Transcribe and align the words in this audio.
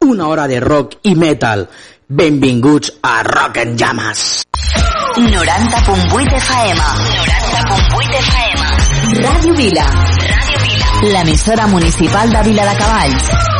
Una 0.00 0.28
hora 0.28 0.46
de 0.46 0.60
rock 0.60 0.98
i 1.02 1.14
metal. 1.14 1.68
Benvinguts 2.08 2.92
a 3.02 3.22
Rock 3.22 3.56
en 3.56 3.76
Llamas. 3.76 4.44
90.8 5.16 6.36
FM. 6.36 6.80
90.8 6.80 8.14
FM. 8.20 9.22
Ràdio 9.26 9.54
Vila. 9.54 9.86
Ràdio 9.88 10.58
Vila. 10.62 11.12
L'emissora 11.12 11.66
municipal 11.66 12.30
de 12.30 12.42
Vila 12.42 12.64
de 12.72 12.78
Cavalls. 12.78 13.55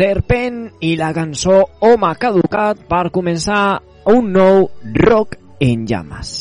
Serpent 0.00 0.60
i 0.80 0.94
la 0.96 1.10
cançó 1.12 1.58
Home 1.84 2.14
caducat 2.22 2.86
per 2.88 3.02
començar 3.12 3.64
un 4.14 4.30
nou 4.32 4.70
rock 4.96 5.36
en 5.60 5.84
llames. 5.90 6.39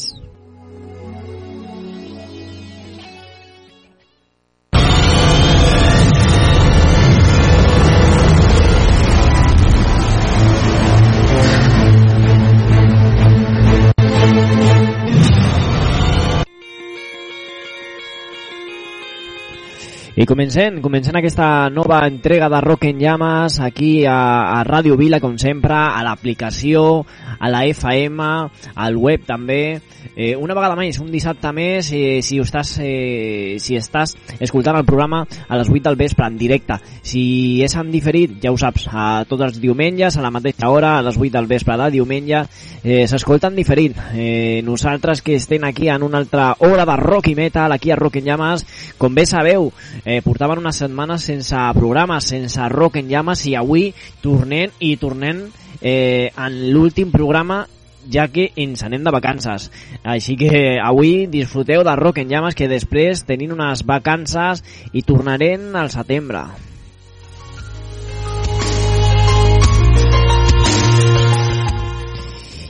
I 20.19 20.25
comencem, 20.28 20.81
comencem 20.84 21.16
aquesta 21.16 21.69
nova 21.72 22.02
entrega 22.03 22.50
de 22.52 22.59
Rock 22.59 22.90
en 22.90 22.97
Llames 23.00 23.56
aquí 23.63 24.03
a, 24.03 24.18
a 24.52 24.66
Ràdio 24.68 24.97
Vila, 25.00 25.22
com 25.24 25.38
sempre, 25.40 25.72
a 25.72 26.03
l'aplicació, 26.03 27.06
a 27.40 27.47
la 27.47 27.62
FM, 27.63 28.28
al 28.75 29.00
web 29.00 29.24
també. 29.24 29.80
Eh, 30.19 30.35
una 30.35 30.57
vegada 30.57 30.75
més, 30.75 31.00
un 31.00 31.07
dissabte 31.07 31.53
més, 31.56 31.94
eh, 31.96 32.19
si, 32.19 32.41
estàs, 32.44 32.74
eh, 32.84 33.56
si 33.63 33.78
estàs 33.80 34.18
escoltant 34.44 34.75
el 34.75 34.84
programa 34.84 35.22
a 35.24 35.56
les 35.56 35.72
8 35.72 35.85
del 35.88 35.96
vespre 35.96 36.28
en 36.28 36.36
directe. 36.36 36.75
Si 37.00 37.63
és 37.63 37.77
en 37.80 37.88
diferit, 37.88 38.33
ja 38.44 38.51
ho 38.51 38.60
saps, 38.60 38.89
a 38.92 39.24
tots 39.30 39.48
els 39.48 39.62
diumenges, 39.63 40.18
a 40.19 40.25
la 40.25 40.33
mateixa 40.36 40.68
hora, 40.68 40.98
a 40.98 41.06
les 41.06 41.16
8 41.16 41.31
del 41.38 41.48
vespre 41.48 41.80
de 41.80 41.89
diumenge, 41.95 42.44
eh, 42.83 43.07
s'escolta 43.07 43.48
en 43.48 43.56
diferit. 43.56 43.95
Eh, 44.12 44.60
nosaltres 44.68 45.21
que 45.21 45.39
estem 45.39 45.63
aquí 45.63 45.88
en 45.88 46.04
una 46.04 46.19
altra 46.19 46.51
hora 46.60 46.83
de 46.83 47.00
rock 47.00 47.31
i 47.31 47.36
metal, 47.39 47.71
aquí 47.71 47.92
a 47.92 47.95
Rock 47.95 48.19
en 48.19 48.25
Llames, 48.25 48.68
com 48.98 49.16
bé 49.16 49.25
sabeu, 49.25 49.71
eh, 50.09 50.21
portaven 50.25 50.57
unes 50.57 50.79
setmanes 50.81 51.21
sense 51.29 51.56
programa, 51.77 52.17
sense 52.19 52.69
rock 52.73 52.97
en 52.97 53.09
llames 53.11 53.45
i 53.45 53.53
avui 53.56 53.91
tornem 54.23 54.71
i 54.81 54.95
tornem 54.97 55.44
eh, 55.81 56.31
en 56.33 56.56
l'últim 56.73 57.11
programa 57.13 57.65
ja 58.09 58.25
que 58.33 58.47
ens 58.57 58.81
anem 58.83 59.03
de 59.06 59.13
vacances. 59.13 59.67
Així 60.01 60.33
que 60.39 60.79
avui 60.81 61.27
disfruteu 61.29 61.83
de 61.85 61.94
Rock 62.00 62.23
en 62.23 62.31
Llames 62.31 62.57
que 62.57 62.69
després 62.71 63.21
tenim 63.27 63.53
unes 63.53 63.83
vacances 63.85 64.63
i 64.94 65.03
tornarem 65.06 65.75
al 65.77 65.91
setembre. 65.94 66.41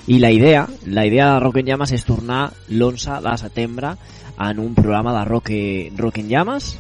I 0.10 0.18
la 0.18 0.32
idea, 0.34 0.68
la 0.90 1.06
idea 1.06 1.32
de 1.32 1.40
Rock 1.40 1.62
en 1.62 1.72
Llames 1.72 1.96
és 1.96 2.04
tornar 2.04 2.50
l'11 2.68 3.22
de 3.24 3.38
setembre 3.38 3.96
en 4.40 4.60
un 4.60 4.74
programa 4.74 5.14
de 5.14 5.26
Rock, 5.30 5.52
rock 5.96 6.20
en 6.20 6.30
Llames 6.34 6.74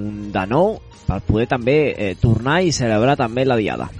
un 0.00 0.32
de 0.32 0.46
nou 0.50 0.78
per 1.04 1.20
poder 1.26 1.46
també 1.50 1.78
eh, 1.92 2.14
tornar 2.20 2.62
i 2.64 2.72
celebrar 2.72 3.16
també 3.20 3.44
la 3.44 3.58
diada. 3.60 3.90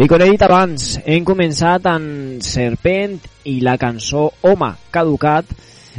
I 0.00 0.06
com 0.08 0.22
he 0.24 0.30
dit 0.30 0.42
abans, 0.46 0.94
hem 1.04 1.26
començat 1.28 1.84
amb 1.90 2.40
Serpent 2.40 3.18
i 3.50 3.58
la 3.60 3.74
cançó 3.76 4.30
Home 4.48 4.70
caducat 4.88 5.50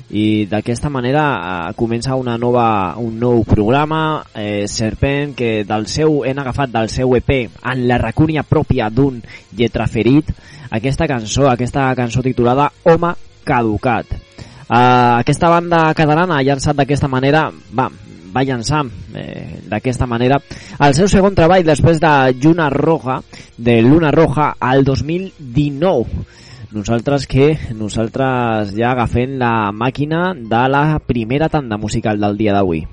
i 0.10 0.48
d'aquesta 0.50 0.90
manera 0.90 1.26
eh, 1.36 1.74
comença 1.78 2.18
una 2.18 2.38
nova, 2.42 2.96
un 2.98 3.20
nou 3.22 3.44
programa 3.46 4.24
eh, 4.34 4.66
Serpent 4.66 5.36
que 5.38 5.52
del 5.70 5.86
seu 5.86 6.24
hem 6.26 6.42
agafat 6.42 6.74
del 6.74 6.90
seu 6.90 7.14
EP 7.20 7.30
en 7.44 7.88
la 7.88 8.00
racúnia 8.02 8.42
pròpia 8.42 8.90
d'un 8.90 9.22
lletraferit 9.54 10.32
aquesta 10.72 11.06
cançó, 11.06 11.46
aquesta 11.52 11.92
cançó 11.94 12.24
titulada 12.26 12.72
Home 12.90 13.14
caducat 13.44 14.12
eh, 14.12 15.14
aquesta 15.22 15.50
banda 15.50 15.84
catalana 15.98 16.38
ha 16.38 16.46
llançat 16.46 16.78
d'aquesta 16.78 17.10
manera 17.12 17.48
va, 17.74 17.90
va 18.34 18.44
llançar 18.48 18.84
eh, 19.16 19.62
d'aquesta 19.70 20.08
manera 20.08 20.40
el 20.80 20.96
seu 20.98 21.10
segon 21.12 21.36
treball 21.36 21.66
després 21.68 22.00
de 22.00 22.14
Lluna 22.42 22.70
Roja 22.70 23.22
de 23.58 23.82
Luna 23.82 24.12
Roja 24.12 24.54
al 24.60 24.86
2019 24.86 26.26
nosaltres 26.72 27.28
que 27.28 27.52
nosaltres 27.76 28.72
ja 28.78 28.94
agafem 28.94 29.36
la 29.42 29.72
màquina 29.76 30.32
de 30.34 30.64
la 30.72 30.86
primera 31.04 31.50
tanda 31.52 31.78
musical 31.78 32.20
del 32.20 32.38
dia 32.40 32.54
d'avui. 32.56 32.86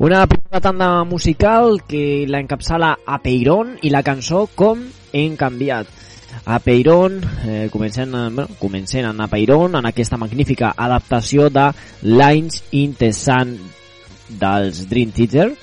Una 0.00 0.28
primera 0.28 0.60
tanda 0.60 1.02
musical 1.02 1.82
que 1.82 2.24
la 2.28 2.38
encapçala 2.38 3.00
a 3.04 3.16
Peiron 3.18 3.72
i 3.82 3.90
la 3.90 4.04
cançó 4.06 4.44
Com 4.54 4.84
hem 5.10 5.32
canviat. 5.34 5.88
A 6.46 6.60
Peiron, 6.62 7.16
eh, 7.44 7.66
comencem, 7.72 8.12
bueno, 8.12 8.46
comencem 8.60 9.04
a 9.04 9.26
Peiron 9.26 9.74
en 9.74 9.88
aquesta 9.90 10.16
magnífica 10.16 10.70
adaptació 10.76 11.48
de 11.50 11.72
Lines 12.02 12.62
in 12.70 12.94
the 12.94 13.12
Sun 13.12 13.56
dels 14.28 14.88
Dream 14.88 15.10
Theater, 15.10 15.56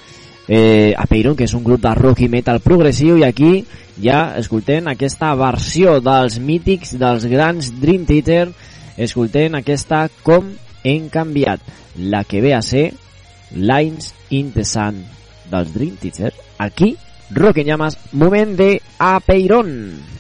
eh, 0.50 0.94
a 0.98 1.06
Peiron, 1.08 1.38
que 1.38 1.46
és 1.46 1.54
un 1.54 1.64
grup 1.64 1.80
de 1.80 1.96
rock 1.96 2.26
i 2.28 2.28
metal 2.28 2.60
progressiu, 2.60 3.16
i 3.18 3.24
aquí 3.24 3.64
ja 4.04 4.36
escoltem 4.36 4.92
aquesta 4.92 5.32
versió 5.40 6.02
dels 6.02 6.42
mítics, 6.44 6.98
dels 7.00 7.24
grans 7.24 7.72
Dream 7.80 8.04
Theater, 8.04 8.50
escoltem 8.98 9.56
aquesta 9.56 10.10
Com 10.24 10.52
hem 10.84 11.08
canviat, 11.08 11.62
la 11.96 12.26
que 12.26 12.42
ve 12.42 12.54
a 12.54 12.62
ser 12.62 12.92
Lines 13.52 14.14
in 14.30 14.52
the 14.54 14.66
Sun 14.66 15.06
dels 15.52 15.74
Dream 15.74 15.98
Theater, 15.98 16.34
aquí, 16.58 16.96
Rock 17.32 17.58
en 17.58 17.68
Llamas, 17.68 17.98
moment 18.12 18.58
de 18.58 18.82
A 19.00 19.20
Peiron. 19.20 20.16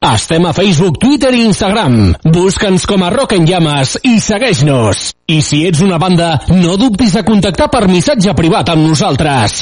Estem 0.00 0.46
a 0.46 0.52
Facebook, 0.56 0.96
Twitter 0.98 1.34
i 1.36 1.42
Instagram. 1.44 2.14
Busca'ns 2.24 2.86
com 2.88 3.02
a 3.04 3.10
Rock 3.12 3.36
en 3.36 3.44
Llames 3.44 3.98
i 4.08 4.16
segueix-nos. 4.18 5.10
I 5.28 5.42
si 5.44 5.60
ets 5.68 5.84
una 5.84 6.00
banda, 6.00 6.32
no 6.56 6.78
dubtis 6.80 7.18
de 7.18 7.22
contactar 7.26 7.68
per 7.68 7.84
missatge 7.86 8.32
privat 8.34 8.72
amb 8.72 8.88
nosaltres. 8.88 9.60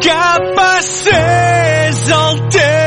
que 0.00 0.54
passés 0.54 2.08
el 2.08 2.48
temps. 2.48 2.77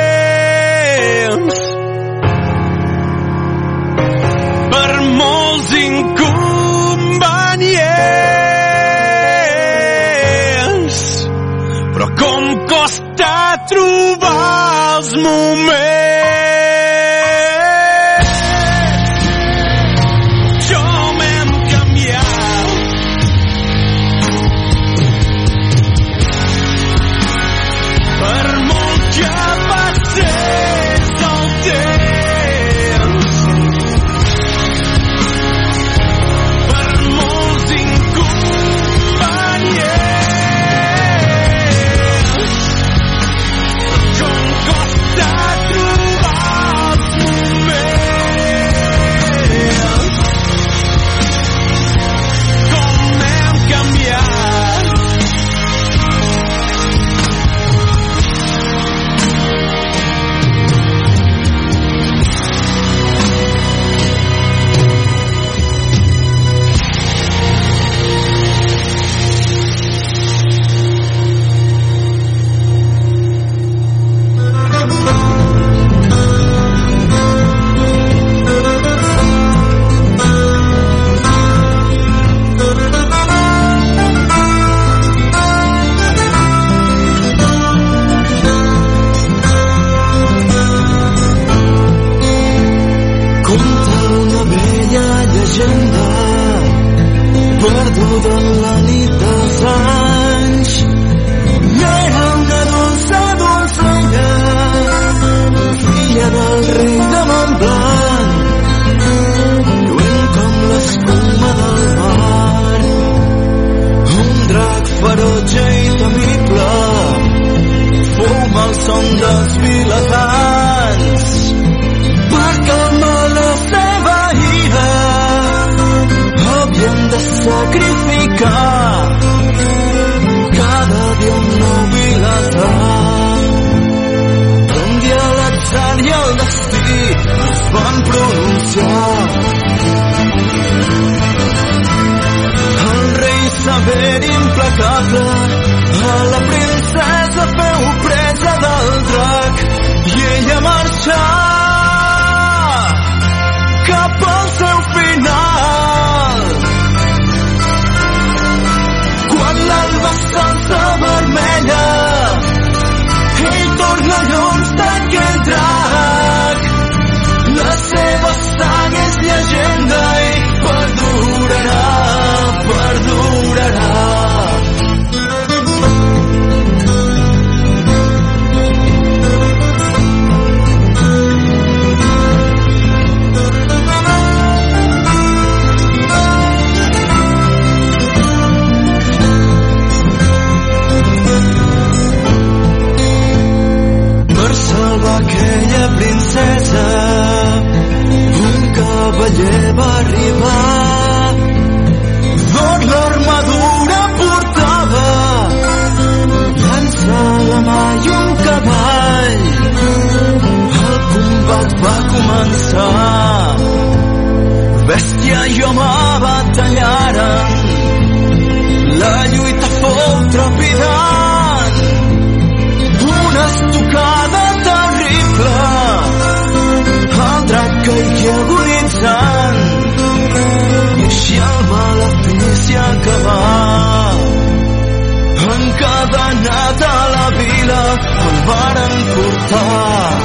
portar. 239.16 240.16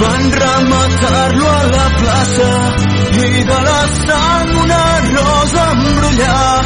Van 0.00 0.24
rematar-lo 0.42 1.48
a 1.48 1.64
la 1.76 1.88
plaça 2.00 2.52
i 3.24 3.44
de 3.50 3.58
la 3.68 3.80
sang 4.06 4.54
una 4.64 4.84
rosa 5.10 5.66
embrullada 5.72 6.57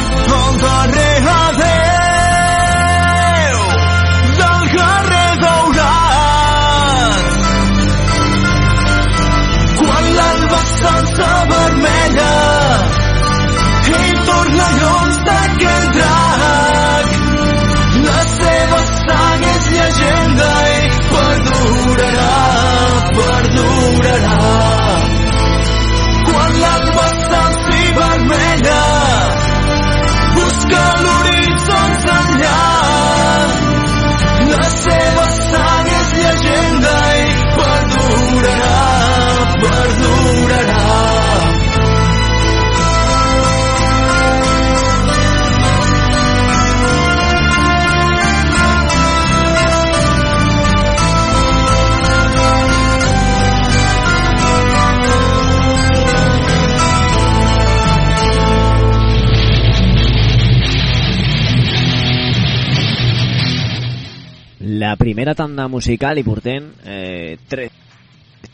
primera 65.03 65.35
tanda 65.35 65.67
musical 65.67 66.17
i 66.17 66.23
portem 66.23 66.71
eh, 66.85 67.35
tres 67.51 67.82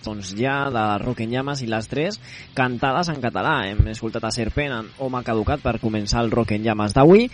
doncs 0.04 0.34
ja 0.38 0.70
de 0.74 0.84
Rock 1.04 1.24
en 1.26 1.34
Llames 1.34 1.62
i 1.64 1.68
les 1.70 1.88
tres 1.92 2.20
cantades 2.58 3.10
en 3.12 3.20
català. 3.24 3.56
Hem 3.70 3.90
escoltat 3.92 4.26
a 4.26 4.32
Serpent 4.34 4.74
en 4.76 4.90
Home 5.00 5.24
Caducat 5.26 5.64
per 5.64 5.78
començar 5.82 6.24
el 6.24 6.32
Rock 6.32 6.56
en 6.58 6.64
Llames 6.66 6.96
d'avui. 6.96 7.28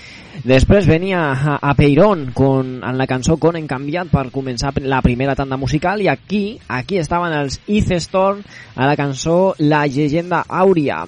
Després 0.46 0.90
venia 0.90 1.22
a, 1.32 1.58
a 1.62 1.76
Peiron 1.78 2.30
con, 2.36 2.80
en 2.84 2.98
la 2.98 3.08
cançó 3.08 3.38
Con 3.42 3.58
en 3.60 3.68
canviat 3.68 4.10
per 4.12 4.30
començar 4.34 4.74
la 4.82 5.02
primera 5.06 5.36
tanda 5.36 5.58
musical 5.58 6.02
i 6.02 6.10
aquí 6.12 6.44
aquí 6.68 6.98
estaven 6.98 7.34
els 7.36 7.60
East 7.68 7.92
Storm 8.08 8.44
a 8.76 8.88
la 8.88 8.96
cançó 8.96 9.56
La 9.60 9.86
llegenda 9.88 10.44
àurea. 10.48 11.04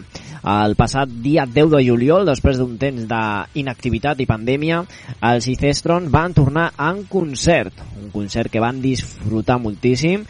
El 0.48 0.78
passat 0.80 1.10
dia 1.24 1.44
10 1.50 1.72
de 1.74 1.80
juliol, 1.84 2.28
després 2.28 2.60
d'un 2.60 2.78
temps 2.80 3.08
d'inactivitat 3.10 4.22
i 4.24 4.28
pandèmia, 4.30 4.84
els 5.32 5.48
Icestron 5.52 6.08
van 6.14 6.36
tornar 6.38 6.70
en 6.88 7.02
concert, 7.10 7.82
un 8.00 8.12
concert 8.14 8.54
que 8.54 8.64
van 8.64 8.80
disfrutar 8.84 9.58
moltíssim 9.60 10.24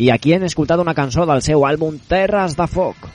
i 0.00 0.08
aquí 0.08 0.32
hem 0.32 0.46
escoltat 0.48 0.80
una 0.80 0.96
cançó 0.96 1.26
del 1.28 1.42
seu 1.44 1.66
àlbum 1.68 1.98
Terres 2.08 2.54
de 2.56 2.66
Foc. 2.72 3.10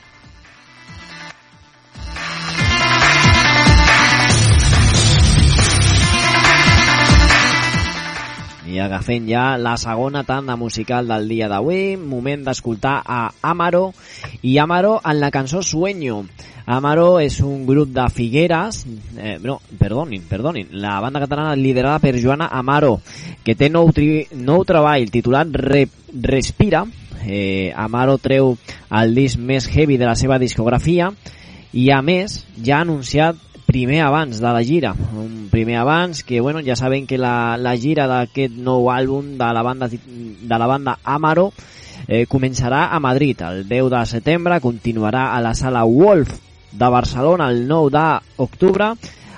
I 8.69 8.77
agafem 8.83 9.25
ja 9.29 9.55
la 9.57 9.77
segona 9.81 10.25
tanda 10.27 10.57
musical 10.59 11.07
del 11.09 11.29
dia 11.31 11.47
d'avui, 11.49 11.95
moment 11.97 12.43
d'escoltar 12.45 12.99
a 13.01 13.19
Amaro 13.41 13.87
i 14.43 14.57
Amaro 14.61 14.99
en 15.01 15.21
la 15.23 15.31
cançó 15.31 15.63
Sueño. 15.63 16.25
Amaro 16.65 17.19
és 17.21 17.39
un 17.45 17.65
grup 17.65 17.91
de 17.93 18.05
Figueres, 18.09 18.85
eh, 19.17 19.37
no, 19.41 19.59
perdonin, 19.79 20.23
perdonin, 20.29 20.69
la 20.81 20.99
banda 20.99 21.21
catalana 21.21 21.55
liderada 21.55 21.99
per 22.01 22.17
Joana 22.21 22.49
Amaro, 22.51 22.99
que 23.45 23.53
té 23.55 23.69
nou, 23.69 23.93
tri, 23.93 24.25
nou 24.33 24.65
treball 24.65 25.09
titulat 25.13 25.53
Re, 25.53 25.85
Respira. 26.15 26.85
Eh, 27.25 27.73
Amaro 27.75 28.17
treu 28.21 28.53
el 28.93 29.15
disc 29.15 29.39
més 29.39 29.67
heavy 29.67 29.97
de 29.97 30.05
la 30.05 30.15
seva 30.15 30.37
discografia 30.39 31.09
i 31.73 31.89
a 31.91 32.01
més 32.05 32.43
ja 32.63 32.79
ha 32.79 32.85
anunciat 32.85 33.39
primer 33.65 34.03
abans 34.05 34.37
de 34.39 34.51
la 34.53 34.61
gira, 34.63 34.93
un 34.93 35.47
primer 35.51 35.79
abans 35.81 36.21
que 36.23 36.39
bueno, 36.39 36.61
ja 36.61 36.75
saben 36.77 37.07
que 37.07 37.17
la, 37.17 37.57
la 37.57 37.73
gira 37.75 38.05
d'aquest 38.07 38.53
nou 38.61 38.91
àlbum 38.93 39.33
de 39.39 39.49
la 39.57 39.63
banda 39.65 39.89
de 39.89 40.59
la 40.61 40.67
banda 40.69 40.99
Amaro 41.03 41.49
eh, 42.07 42.25
començarà 42.29 42.85
a 42.93 42.99
Madrid 43.01 43.41
el 43.41 43.65
10 43.67 43.89
de 43.91 44.03
setembre, 44.05 44.61
continuarà 44.61 45.31
a 45.33 45.41
la 45.41 45.55
sala 45.57 45.83
Wolf 45.83 46.37
de 46.71 46.89
Barcelona 46.89 47.49
el 47.49 47.65
9 47.67 47.89
d'octubre, 48.37 48.93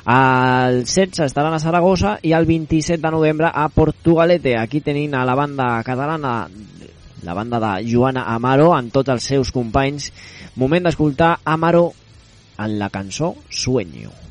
el 0.07 0.85
16 0.85 1.19
estaran 1.25 1.53
a 1.53 1.59
Saragossa 1.59 2.17
i 2.23 2.31
el 2.31 2.45
27 2.47 3.01
de 3.01 3.11
novembre 3.11 3.49
a 3.53 3.67
Portugalete. 3.67 4.55
Aquí 4.57 4.79
tenim 4.81 5.13
a 5.13 5.25
la 5.27 5.35
banda 5.35 5.67
catalana 5.83 6.47
la 7.23 7.33
banda 7.33 7.59
de 7.59 7.73
Joana 7.91 8.23
Amaro 8.35 8.71
amb 8.75 8.93
tots 8.93 9.11
els 9.11 9.27
seus 9.33 9.51
companys. 9.51 10.11
Moment 10.55 10.87
d'escoltar 10.87 11.39
Amaro 11.43 11.91
en 12.57 12.79
la 12.79 12.89
cançó 12.89 13.35
Sueño. 13.49 14.07
Sueño 14.07 14.26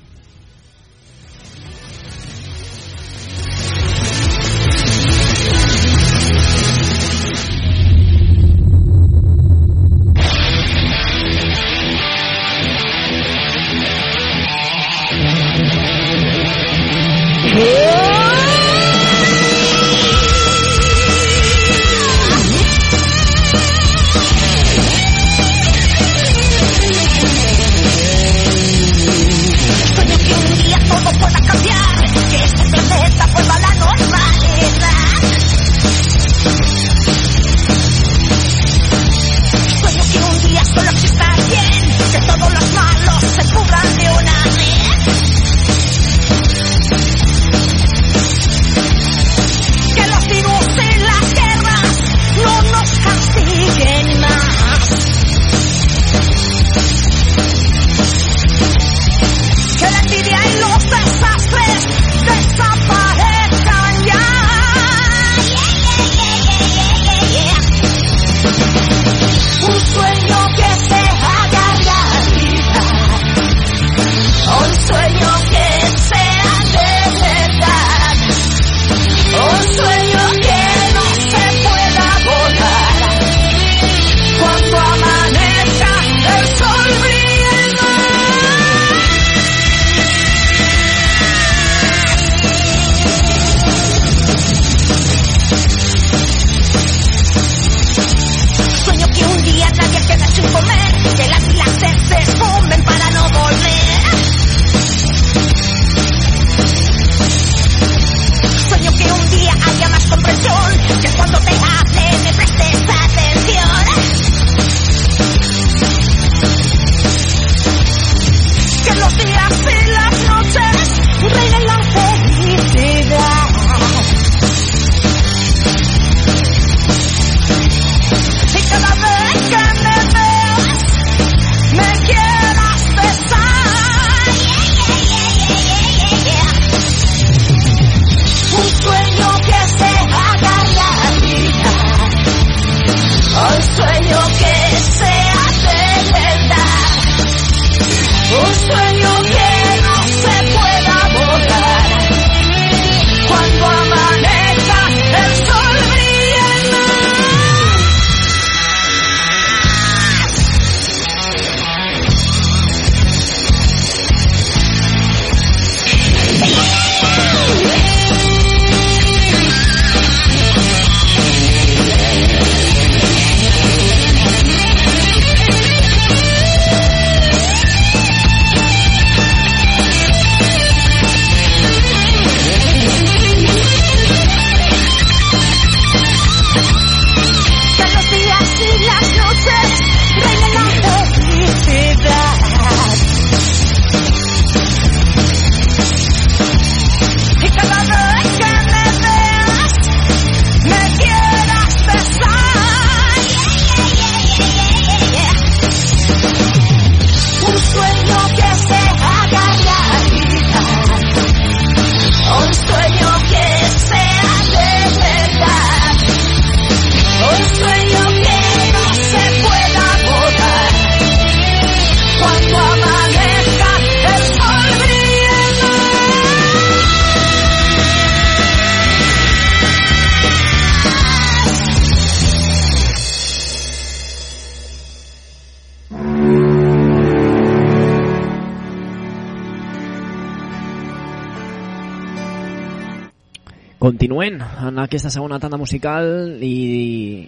aquesta 244.87 245.11
segona 245.11 245.41
tanda 245.43 245.59
musical 245.59 246.39
i 246.43 247.27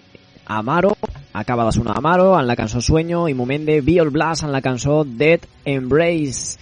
Amaro, 0.49 0.95
acaba 1.33 1.65
de 1.65 1.73
sonar 1.75 1.97
Amaro 1.99 2.31
en 2.39 2.47
la 2.47 2.55
cançó 2.55 2.81
Sueño 2.81 3.27
i 3.29 3.35
moment 3.35 3.67
de 3.67 3.81
Biol 3.85 4.09
Blast 4.15 4.47
en 4.47 4.53
la 4.55 4.63
cançó 4.63 5.03
Dead 5.03 5.43
Embrace. 5.65 6.57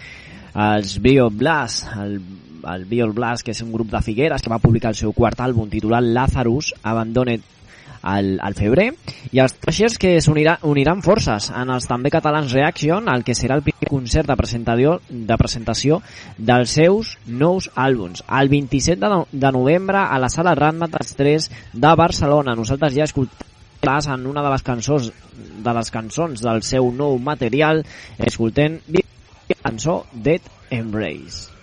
Els 0.58 0.98
Biol 1.00 1.30
Blast, 1.38 1.86
el, 2.02 2.18
el 2.74 2.86
Biol 2.90 3.14
Blast, 3.14 3.46
que 3.46 3.54
és 3.54 3.62
un 3.62 3.72
grup 3.72 3.92
de 3.94 4.02
Figueres 4.02 4.42
que 4.42 4.50
va 4.50 4.58
publicar 4.64 4.90
el 4.90 4.98
seu 4.98 5.14
quart 5.14 5.40
àlbum 5.46 5.70
titulat 5.70 6.04
Lazarus, 6.04 6.74
Abandoned 6.82 7.46
al, 8.08 8.38
al 8.42 8.56
febrer 8.58 8.88
i 9.36 9.42
els 9.44 9.58
Trashers 9.60 9.98
que 10.02 10.16
s'uniran 10.24 10.64
uniran 10.70 11.04
forces. 11.06 11.50
En 11.52 11.72
els 11.74 11.88
també 11.90 12.12
catalans 12.14 12.54
Reaction 12.56 13.10
el 13.12 13.26
que 13.28 13.36
serà 13.38 13.58
el 13.58 13.66
primer 13.66 13.90
concert 13.92 14.30
de 14.30 14.38
presentació, 14.40 14.98
de 15.10 15.38
presentació 15.40 16.00
dels 16.38 16.78
seus 16.80 17.16
nous 17.28 17.70
àlbums. 17.76 18.24
El 18.40 18.52
27 18.54 19.02
de, 19.02 19.12
no, 19.12 19.26
de 19.32 19.52
novembre 19.52 20.06
a 20.06 20.20
la 20.22 20.32
sala 20.34 20.56
Ratmatas 20.56 21.16
3 21.20 21.52
de 21.74 21.94
Barcelona. 22.00 22.56
Nosaltres 22.56 22.96
ja 22.96 23.08
escoltem 23.08 23.46
en 23.88 24.26
una 24.28 24.42
de 24.44 24.50
les 24.52 24.64
cançons 24.66 25.12
de 25.64 25.74
les 25.78 25.92
cançons 25.94 26.42
del 26.44 26.64
seu 26.66 26.90
nou 26.92 27.20
material. 27.24 27.86
Escoltem 28.18 28.82
la 28.92 29.62
cançó 29.62 30.02
Dead 30.12 30.42
Embrace 30.72 31.58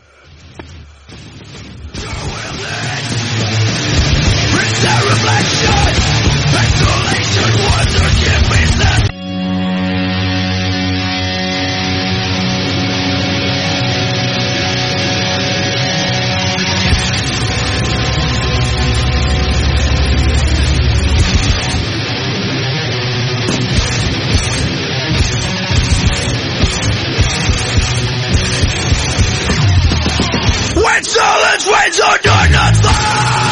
When 30.76 31.02
silence 31.02 31.66
waits 31.66 32.00
on 32.00 32.18
your 32.22 32.48
not 32.50 33.43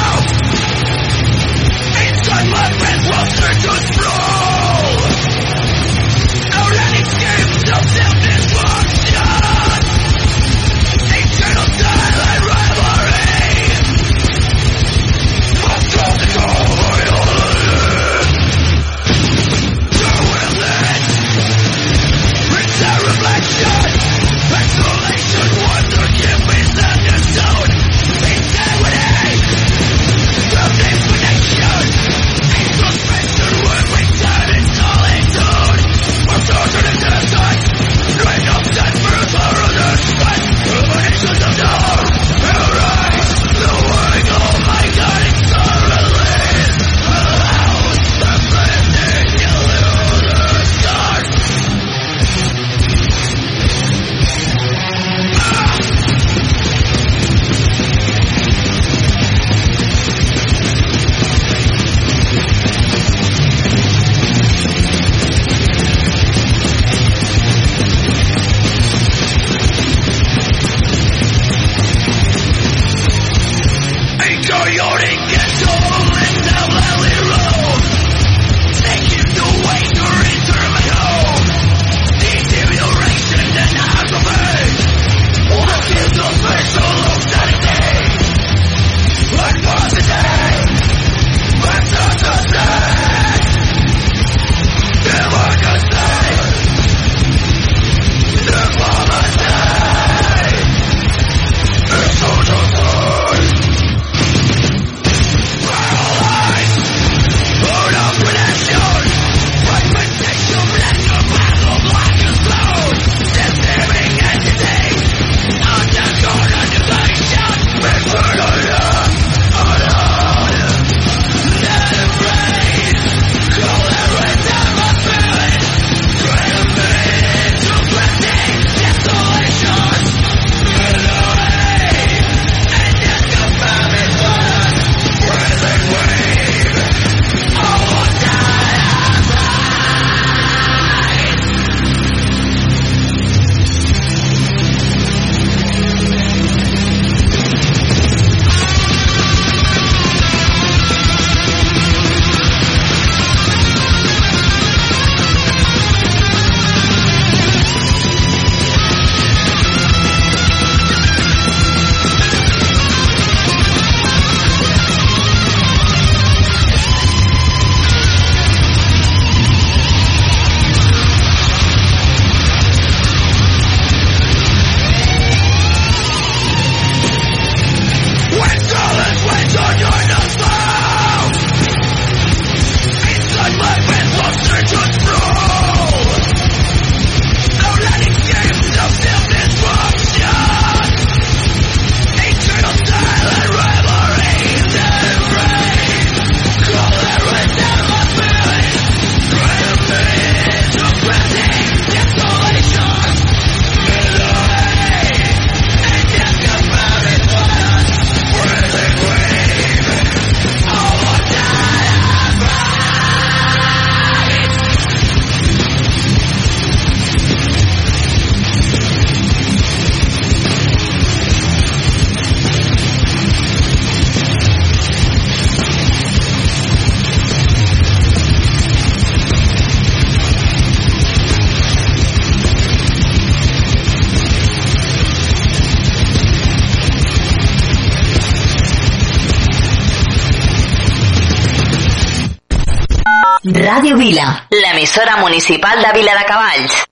Vila, 244.03 244.49
l'emissora 244.51 245.19
municipal 245.19 245.79
de 245.81 245.93
Vila 245.95 246.12
de 246.19 246.25
Cavalls. 246.25 246.85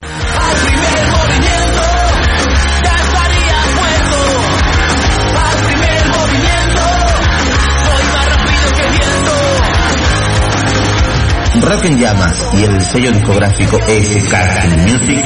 Rock 11.60 11.84
en 11.84 11.98
Llamas 11.98 12.48
y 12.54 12.62
el 12.62 12.80
sello 12.80 13.10
discográfico 13.10 13.76
SK 13.76 14.34
Music 14.78 15.24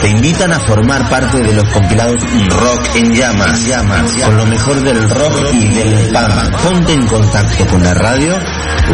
te 0.00 0.08
invitan 0.08 0.52
a 0.52 0.58
formar 0.60 1.08
parte 1.08 1.38
de 1.38 1.52
los 1.52 1.68
compilados 1.70 2.16
Rock 2.48 2.96
en 2.96 3.14
Llamas, 3.14 3.66
Llamas, 3.66 4.16
con 4.16 4.36
lo 4.36 4.46
mejor 4.46 4.80
del 4.82 5.08
rock 5.08 5.52
y 5.52 5.68
del 5.68 6.12
punk. 6.12 6.60
Ponte 6.60 6.92
en 6.92 7.06
contacto 7.06 7.66
con 7.66 7.84
la 7.84 7.94
radio 7.94 8.36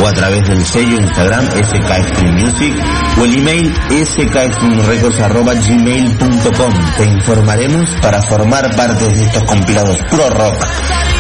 o 0.00 0.06
a 0.06 0.12
través 0.12 0.46
del 0.46 0.64
sello 0.64 1.00
Instagram 1.00 1.46
SK 1.46 2.22
Music 2.32 2.72
o 3.18 3.24
el 3.24 3.38
email 3.38 3.74
skstreamrecords.gmail.com. 4.04 6.72
Te 6.96 7.04
informaremos 7.04 7.90
para 8.00 8.22
formar 8.22 8.74
parte 8.74 9.06
de 9.08 9.22
estos 9.22 9.44
compilados 9.44 10.00
pro 10.10 10.28
rock 10.30 10.66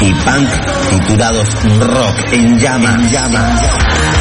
y 0.00 0.12
punk 0.12 0.48
titulados 0.90 1.48
Rock 1.80 2.32
en 2.32 2.58
Llamas, 2.58 3.10
Llamas. 3.10 3.60
Si 3.60 4.15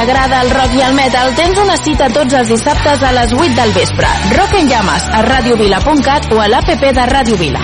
t'agrada 0.00 0.40
el 0.40 0.50
rock 0.50 0.72
i 0.78 0.80
el 0.80 0.94
metal, 0.96 1.34
tens 1.36 1.58
una 1.60 1.76
cita 1.76 2.06
tots 2.14 2.32
els 2.38 2.48
dissabtes 2.48 3.02
a 3.04 3.10
les 3.12 3.34
8 3.36 3.52
del 3.58 3.74
vespre. 3.76 4.08
Rock 4.32 4.56
en 4.62 4.70
llames 4.72 5.04
a 5.12 5.20
radiovila.cat 5.26 6.30
o 6.32 6.40
a 6.40 6.48
l'APP 6.48 6.86
de 6.96 7.06
Ràdio 7.12 7.36
Vila. 7.36 7.60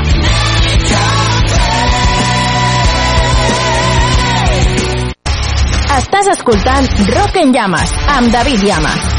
Estàs 5.96 6.32
escoltant 6.36 6.90
Rock 7.14 7.40
en 7.40 7.56
llames 7.56 8.00
amb 8.18 8.34
David 8.34 8.68
Llamas. 8.68 9.15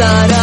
estará. 0.00 0.39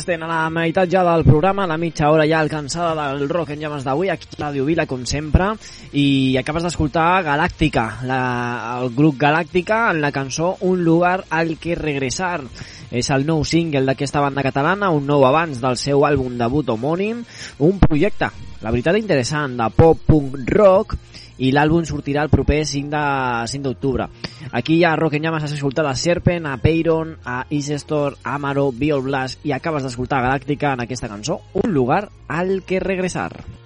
Estem, 0.00 0.22
a 0.24 0.28
la 0.30 0.48
meitat 0.48 0.88
ja 0.88 1.02
del 1.04 1.26
programa, 1.26 1.66
la 1.68 1.76
mitja 1.76 2.08
hora 2.08 2.24
ja 2.24 2.38
alcançada 2.40 2.94
del 2.96 3.28
rock 3.28 3.50
en 3.52 3.60
llames 3.60 3.84
d'avui, 3.84 4.08
aquí 4.08 4.30
a 4.32 4.38
Ràdio 4.46 4.64
Vila, 4.64 4.86
com 4.88 5.02
sempre, 5.04 5.50
i 5.92 6.38
acabes 6.40 6.64
d'escoltar 6.64 7.20
Galàctica, 7.26 7.84
la, 8.08 8.20
el 8.80 8.94
grup 8.96 9.18
Galàctica, 9.20 9.82
en 9.92 10.00
la 10.00 10.08
cançó 10.10 10.54
Un 10.64 10.80
lugar 10.86 11.26
al 11.28 11.58
que 11.60 11.76
regresar. 11.76 12.40
És 12.90 13.10
el 13.12 13.28
nou 13.28 13.44
single 13.44 13.84
d'aquesta 13.84 14.24
banda 14.24 14.42
catalana, 14.46 14.88
un 14.88 15.04
nou 15.04 15.26
abans 15.28 15.60
del 15.60 15.76
seu 15.76 16.08
àlbum 16.08 16.40
debut 16.40 16.72
homònim, 16.72 17.20
un 17.68 17.78
projecte, 17.84 18.32
la 18.60 18.70
veritat 18.70 18.98
interessant, 19.00 19.56
de 19.56 19.68
pop, 19.76 20.02
punk, 20.06 20.36
rock, 20.52 20.96
i 21.40 21.50
l'àlbum 21.54 21.86
sortirà 21.88 22.26
el 22.26 22.32
proper 22.32 22.60
5 22.68 22.90
de 22.92 23.04
5 23.52 23.64
d'octubre. 23.64 24.08
Aquí 24.52 24.82
a 24.84 24.94
Rock 24.96 25.16
en 25.16 25.24
Llamas 25.24 25.46
has 25.46 25.56
escoltat 25.56 25.88
a 25.88 25.94
Serpent, 25.96 26.46
a 26.46 26.58
Peyron, 26.60 27.16
a 27.24 27.44
Isestor, 27.48 28.18
a 28.22 28.34
Amaro, 28.36 28.70
Biol 28.72 29.06
Blast 29.08 29.46
i 29.48 29.56
acabes 29.56 29.86
d'escoltar 29.86 30.20
Galàctica 30.26 30.74
en 30.74 30.84
aquesta 30.84 31.08
cançó, 31.08 31.40
Un 31.54 31.72
lugar 31.72 32.10
al 32.28 32.62
que 32.66 32.80
regresar. 32.80 33.59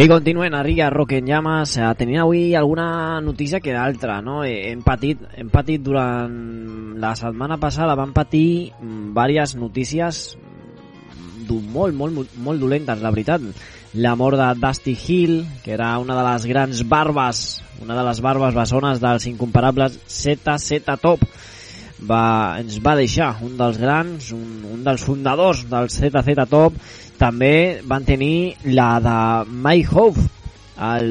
I 0.00 0.06
continuem 0.08 0.54
a 0.56 0.62
Riga 0.62 0.88
Rock 0.88 1.12
en 1.12 1.26
Llamas, 1.28 1.74
eh, 1.76 1.84
tenint 1.92 2.22
avui 2.22 2.54
alguna 2.56 3.20
notícia 3.20 3.58
que 3.60 3.74
d'altra, 3.74 4.22
no? 4.24 4.38
Eh, 4.48 4.70
Hem 4.70 4.80
patit, 4.80 5.20
hem 5.36 5.50
patit 5.52 5.82
durant 5.84 6.96
la 6.96 7.10
setmana 7.18 7.58
passada, 7.60 7.98
vam 7.98 8.14
patir 8.16 8.72
mm, 8.80 9.10
diverses 9.10 9.58
notícies 9.60 10.38
mm, 10.40 11.52
molt, 11.74 11.92
molt, 11.92 12.14
molt, 12.16 12.32
molt 12.40 12.64
dolentes, 12.64 13.02
la 13.02 13.12
veritat. 13.12 13.44
La 13.92 14.14
mort 14.16 14.40
de 14.40 14.48
Dusty 14.62 14.96
Hill, 14.96 15.44
que 15.66 15.74
era 15.76 15.98
una 15.98 16.16
de 16.16 16.24
les 16.30 16.48
grans 16.48 16.80
barbes, 16.88 17.60
una 17.82 17.98
de 17.98 18.06
les 18.08 18.22
barbes 18.24 18.56
bessones 18.56 19.04
dels 19.04 19.28
incomparables 19.28 20.00
ZZ 20.08 20.96
Top, 21.02 21.28
va, 22.00 22.56
ens 22.56 22.80
va 22.80 22.96
deixar 22.96 23.34
un 23.44 23.58
dels 23.60 23.76
grans, 23.76 24.32
un, 24.32 24.64
un 24.64 24.80
dels 24.82 25.04
fundadors 25.04 25.66
del 25.68 25.92
ZZ 25.92 26.48
Top, 26.48 26.80
també 27.20 27.80
van 27.84 28.06
tenir 28.08 28.56
la 28.64 28.94
de 29.04 29.16
Mike 29.50 29.92
Hope, 29.92 30.22
el, 30.80 31.10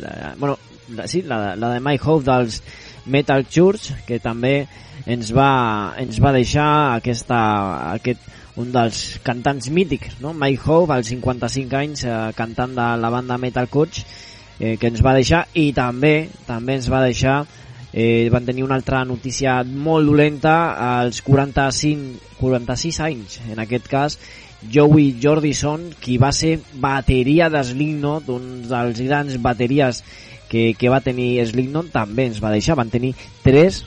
la, 0.00 0.34
bueno, 0.38 0.56
la, 0.94 1.08
sí, 1.10 1.22
la, 1.26 1.56
la 1.56 1.72
de 1.74 1.80
Mike 1.82 2.06
Hope 2.06 2.24
dels 2.28 2.60
Metal 3.06 3.44
Church, 3.50 3.90
que 4.06 4.20
també 4.22 4.68
ens 5.10 5.32
va, 5.34 5.94
ens 5.98 6.20
va 6.22 6.30
deixar 6.36 6.68
aquesta, 7.00 7.40
aquest, 7.96 8.28
un 8.62 8.70
dels 8.70 9.00
cantants 9.26 9.70
mítics, 9.74 10.20
no? 10.22 10.34
Mike 10.38 10.62
Hope, 10.68 10.92
als 10.94 11.10
55 11.10 11.80
anys, 11.80 12.04
eh, 12.04 12.20
cantant 12.38 12.76
de 12.76 12.86
la 13.02 13.10
banda 13.10 13.40
Metal 13.42 13.66
Church, 13.72 14.04
eh, 14.60 14.76
que 14.78 14.92
ens 14.92 15.02
va 15.02 15.16
deixar, 15.18 15.46
i 15.58 15.72
també 15.74 16.28
també 16.46 16.78
ens 16.78 16.86
va 16.92 17.02
deixar 17.02 17.40
eh, 17.92 18.28
van 18.32 18.46
tenir 18.46 18.64
una 18.64 18.78
altra 18.78 19.02
notícia 19.04 19.58
molt 19.64 20.08
dolenta 20.08 20.54
als 21.00 21.20
45, 21.22 22.36
46 22.40 23.00
anys 23.04 23.40
en 23.50 23.60
aquest 23.60 23.90
cas 23.90 24.18
Joey 24.70 25.16
Jordison 25.22 25.88
qui 26.00 26.18
va 26.22 26.32
ser 26.32 26.58
bateria 26.74 27.48
de 27.50 27.62
Slipknot 27.64 28.28
un 28.34 28.46
dels 28.68 29.00
grans 29.02 29.38
bateries 29.42 30.02
que, 30.50 30.72
que 30.78 30.92
va 30.92 31.02
tenir 31.02 31.34
Slipknot 31.48 31.90
també 31.94 32.28
ens 32.30 32.42
va 32.42 32.52
deixar, 32.54 32.78
van 32.78 32.92
tenir 32.92 33.14
tres 33.42 33.82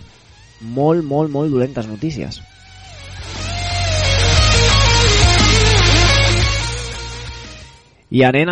molt, 0.61 1.05
molt, 1.05 1.31
molt 1.31 1.53
dolentes 1.53 1.87
notícies 1.87 2.41
I 8.15 8.21
anem 8.23 8.47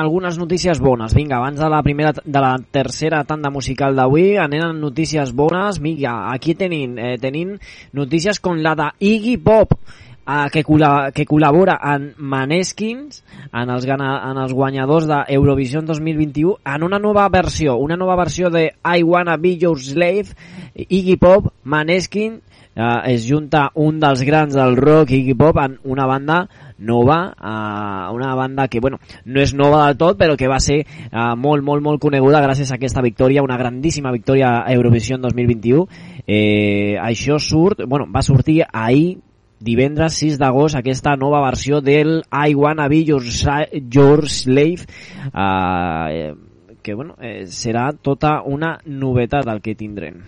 algunes 0.00 0.38
notícies 0.40 0.80
bones. 0.82 1.12
Vinga, 1.14 1.36
abans 1.36 1.60
de 1.60 1.68
la 1.70 1.82
primera 1.86 2.10
de 2.16 2.40
la 2.40 2.56
tercera 2.58 3.20
tanda 3.28 3.50
musical 3.52 3.94
d'avui, 3.94 4.38
anem 4.42 4.64
amb 4.64 4.80
notícies 4.80 5.30
bones. 5.30 5.78
Vinga, 5.78 6.32
aquí 6.32 6.56
tenim, 6.58 6.96
eh, 6.98 7.18
tenim 7.22 7.52
notícies 7.92 8.40
com 8.40 8.58
la 8.58 8.74
de 8.74 8.88
Iggy 8.98 9.36
Pop, 9.36 9.76
eh, 10.26 10.48
que, 10.52 10.64
col·la, 10.64 11.10
que 11.14 11.26
col·labora 11.28 11.76
en 11.94 12.10
Maneskins, 12.18 13.22
en 13.52 13.70
els, 13.70 13.86
en 13.86 14.40
els 14.42 14.54
guanyadors 14.56 15.08
d'Eurovision 15.10 15.86
2021, 15.86 16.58
en 16.74 16.88
una 16.88 16.98
nova 16.98 17.28
versió, 17.28 17.76
una 17.76 17.96
nova 17.96 18.16
versió 18.16 18.50
de 18.50 18.70
I 18.84 19.02
Wanna 19.02 19.36
Be 19.36 19.56
Your 19.58 19.80
Slave, 19.80 20.34
Iggy 20.74 21.16
Pop, 21.16 21.52
Maneskin, 21.64 22.40
eh, 22.74 23.00
es 23.14 23.26
junta 23.30 23.70
un 23.74 24.00
dels 24.00 24.22
grans 24.22 24.54
del 24.54 24.76
rock, 24.76 25.10
Iggy 25.10 25.34
Pop, 25.34 25.58
en 25.62 25.78
una 25.84 26.06
banda 26.06 26.48
nova, 26.78 27.34
eh, 27.38 28.14
una 28.14 28.34
banda 28.34 28.68
que 28.68 28.80
bueno, 28.80 28.98
no 29.24 29.40
és 29.40 29.54
nova 29.54 29.86
del 29.86 29.98
tot, 29.98 30.18
però 30.18 30.36
que 30.36 30.48
va 30.50 30.60
ser 30.60 30.80
eh, 30.82 31.34
molt, 31.36 31.62
molt, 31.64 31.82
molt 31.82 32.02
coneguda 32.02 32.42
gràcies 32.44 32.72
a 32.72 32.78
aquesta 32.78 33.02
victòria, 33.02 33.44
una 33.44 33.58
grandíssima 33.58 34.12
victòria 34.12 34.60
a 34.64 34.72
Eurovision 34.72 35.22
2021. 35.22 35.86
Eh, 36.26 36.96
això 37.00 37.38
surt, 37.38 37.84
bueno, 37.86 38.08
va 38.10 38.22
sortir 38.22 38.62
ahir, 38.72 39.18
divendres 39.64 40.20
6 40.20 40.38
d'agost, 40.40 40.76
aquesta 40.76 41.16
nova 41.16 41.40
versió 41.46 41.80
del 41.80 42.20
I 42.28 42.54
Wanna 42.54 42.88
Be 42.92 43.02
Your, 43.04 43.24
Your 43.90 44.28
Slave, 44.28 44.86
eh, 45.32 46.34
que 46.82 46.94
bueno, 46.94 47.16
eh, 47.20 47.46
serà 47.48 47.90
tota 47.96 48.42
una 48.44 48.78
novetat 48.84 49.48
el 49.48 49.62
que 49.64 49.74
tindrem. 49.74 50.22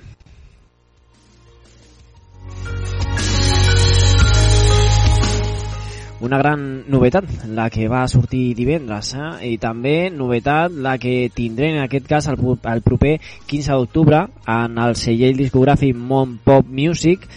una 6.20 6.38
gran 6.38 6.84
novetat, 6.90 7.26
la 7.52 7.68
que 7.70 7.88
va 7.88 8.06
sortir 8.08 8.54
divendres, 8.56 9.12
eh? 9.14 9.50
i 9.52 9.58
també 9.62 10.08
novetat 10.10 10.72
la 10.72 10.96
que 10.98 11.28
tindrem 11.34 11.76
en 11.76 11.84
aquest 11.84 12.08
cas 12.08 12.28
el, 12.32 12.40
el 12.40 12.82
proper 12.82 13.18
15 13.46 13.76
d'octubre 13.76 14.22
en 14.56 14.80
el 14.80 14.96
segell 14.96 15.36
discogràfic 15.36 15.96
Mon 15.96 16.38
Pop 16.44 16.66
Music 16.66 17.28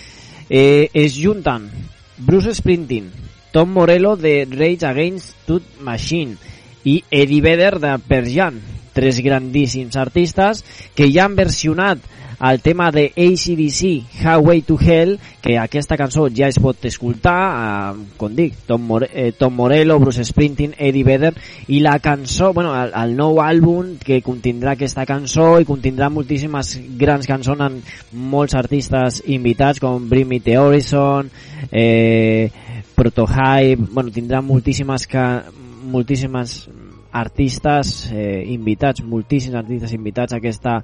eh, 0.49 0.89
es 0.93 1.15
junten 1.15 1.69
Bruce 2.17 2.53
Springsteen, 2.55 3.11
Tom 3.51 3.71
Morello 3.71 4.15
de 4.15 4.45
Rage 4.45 4.85
Against 4.85 5.35
the 5.45 5.59
Machine 5.79 6.35
i 6.83 7.03
Eddie 7.09 7.41
Vedder 7.41 7.79
de 7.79 7.97
Pearl 7.99 8.27
Jam, 8.27 8.59
tres 8.99 9.23
grandíssims 9.23 9.95
artistes 9.95 10.65
que 10.95 11.07
ja 11.09 11.25
han 11.25 11.39
versionat 11.39 12.03
el 12.39 12.61
tema 12.61 12.89
de 12.91 13.11
ACDC, 13.17 14.05
Highway 14.21 14.61
to 14.61 14.77
Hell, 14.79 15.19
que 15.41 15.57
aquesta 15.59 15.97
cançó 15.99 16.29
ja 16.31 16.47
es 16.47 16.59
pot 16.59 16.85
escoltar, 16.87 17.39
eh, 17.51 18.13
com 18.17 18.35
dic, 18.35 18.55
Tom, 18.67 18.85
More 18.87 19.09
eh, 19.11 19.33
Tom 19.35 19.57
Morello, 19.59 19.99
Bruce 19.99 20.23
Springsteen, 20.23 20.75
Eddie 20.77 21.03
Vedder, 21.03 21.33
i 21.67 21.81
la 21.83 21.97
cançó, 21.99 22.53
bueno, 22.53 22.71
el, 22.79 22.93
el 22.95 23.15
nou 23.17 23.41
àlbum 23.43 23.97
que 24.03 24.21
contindrà 24.23 24.77
aquesta 24.77 25.05
cançó 25.09 25.57
i 25.59 25.67
contindrà 25.67 26.09
moltíssimes 26.09 26.77
grans 26.99 27.27
cançons 27.27 27.59
amb 27.59 28.15
molts 28.31 28.55
artistes 28.55 29.21
invitats 29.27 29.83
com 29.83 30.07
Bring 30.09 30.29
Me 30.29 30.39
The 30.39 30.57
Horizon, 30.59 31.31
eh, 31.71 32.49
Protohype, 32.95 33.87
bueno, 33.91 34.11
tindrà 34.15 34.41
moltíssimes, 34.43 35.07
ca 35.07 35.43
moltíssimes 35.89 36.69
artistes 37.11 38.09
eh, 38.11 38.43
invitats, 38.53 39.03
moltíssims 39.03 39.55
artistes 39.55 39.93
invitats 39.93 40.33
a 40.33 40.37
aquesta, 40.37 40.79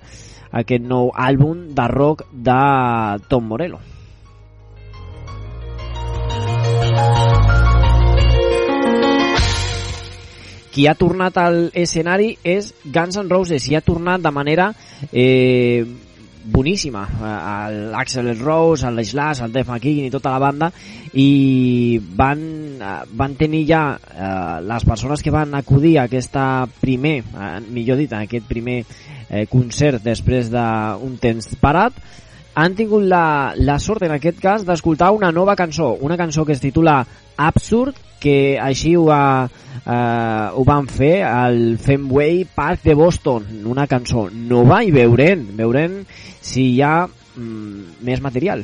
a 0.52 0.64
aquest 0.64 0.86
nou 0.86 1.12
àlbum 1.14 1.68
de 1.76 1.88
rock 1.92 2.26
de 2.32 2.62
Tom 3.30 3.52
Morello. 3.52 3.82
Qui 10.76 10.90
ha 10.90 10.96
tornat 11.00 11.38
al 11.40 11.70
escenari 11.72 12.34
és 12.44 12.74
Guns 12.84 13.16
N' 13.22 13.30
Roses 13.32 13.70
i 13.72 13.78
ha 13.78 13.84
tornat 13.86 14.20
de 14.20 14.32
manera 14.36 14.74
eh, 15.14 15.86
boníssima 16.46 17.04
eh, 17.10 17.90
l'Axel 17.92 18.32
Rose, 18.40 18.88
el 18.88 19.04
Slash, 19.06 19.44
el 19.46 19.54
Def 19.54 19.70
McKean 19.70 20.08
i 20.08 20.14
tota 20.14 20.34
la 20.36 20.42
banda 20.42 20.70
i 21.18 22.00
van, 22.18 22.44
eh, 22.80 23.00
van 23.18 23.36
tenir 23.40 23.64
ja 23.70 23.84
eh, 23.96 24.60
les 24.66 24.86
persones 24.86 25.24
que 25.24 25.34
van 25.34 25.56
acudir 25.58 25.98
a 25.98 26.06
aquesta 26.10 26.68
primer, 26.82 27.18
eh, 27.24 27.56
millor 27.70 27.98
dit, 28.02 28.14
a 28.14 28.24
aquest 28.26 28.48
primer 28.50 28.84
eh, 28.84 29.46
concert 29.50 30.04
després 30.06 30.52
d'un 30.54 31.18
temps 31.22 31.56
parat 31.62 31.98
han 32.56 32.76
tingut 32.76 33.04
la, 33.04 33.54
la 33.60 33.76
sort 33.84 34.06
en 34.08 34.16
aquest 34.16 34.40
cas 34.40 34.64
d'escoltar 34.66 35.12
una 35.12 35.32
nova 35.36 35.58
cançó, 35.60 35.92
una 36.00 36.18
cançó 36.18 36.46
que 36.48 36.56
es 36.56 36.64
titula 36.64 37.02
Absurd, 37.36 38.00
que 38.24 38.56
així 38.58 38.96
ho, 38.96 39.04
va, 39.10 39.46
eh, 39.84 40.48
ho 40.56 40.64
van 40.66 40.88
fer 40.88 41.20
al 41.28 41.76
Fenway 41.84 42.46
Park 42.56 42.88
de 42.88 42.96
Boston, 42.96 43.46
una 43.68 43.86
cançó 43.92 44.30
nova 44.32 44.82
i 44.88 44.96
veurem, 44.96 45.44
veurem 45.60 46.00
si 46.16 46.72
hi 46.72 46.82
ha 46.82 46.96
mm, 47.06 48.02
més 48.08 48.24
material. 48.24 48.64